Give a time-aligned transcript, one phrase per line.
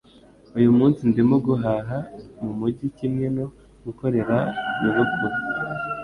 [0.57, 1.97] Uyu munsi ndimo guhaha
[2.41, 3.45] mumujyi kimwe no
[3.85, 4.37] gukorera
[4.79, 5.37] nyogokuru